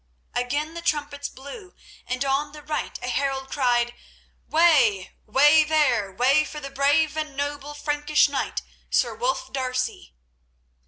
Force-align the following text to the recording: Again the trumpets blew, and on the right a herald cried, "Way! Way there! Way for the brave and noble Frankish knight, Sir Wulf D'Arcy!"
Again 0.33 0.73
the 0.73 0.81
trumpets 0.81 1.29
blew, 1.29 1.75
and 2.07 2.25
on 2.25 2.53
the 2.53 2.63
right 2.63 2.97
a 3.03 3.07
herald 3.07 3.51
cried, 3.51 3.93
"Way! 4.49 5.11
Way 5.27 5.63
there! 5.63 6.11
Way 6.11 6.43
for 6.43 6.59
the 6.59 6.71
brave 6.71 7.15
and 7.15 7.37
noble 7.37 7.75
Frankish 7.75 8.27
knight, 8.27 8.63
Sir 8.89 9.13
Wulf 9.13 9.53
D'Arcy!" 9.53 10.15